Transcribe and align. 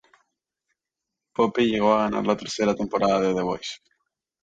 Pope 1.31 1.61
llegó 1.63 1.93
a 1.93 2.05
ganar 2.05 2.25
la 2.25 2.35
tercera 2.35 2.73
temporada 2.73 3.19
de 3.21 3.35
The 3.35 3.41
Voice. 3.43 3.75